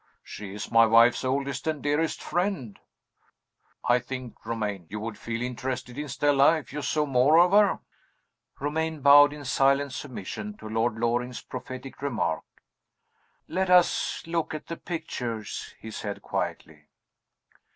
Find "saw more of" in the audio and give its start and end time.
6.81-7.51